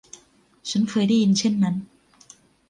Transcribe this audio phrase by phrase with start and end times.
[0.69, 1.75] ฉันเคยได้ยินเช่นนั้น